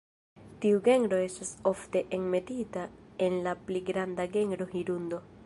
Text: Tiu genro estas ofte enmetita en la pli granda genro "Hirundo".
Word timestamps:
Tiu 0.63 0.79
genro 0.87 1.19
estas 1.25 1.51
ofte 1.73 2.03
enmetita 2.19 2.87
en 3.27 3.39
la 3.49 3.55
pli 3.69 3.85
granda 3.93 4.31
genro 4.39 4.71
"Hirundo". 4.75 5.25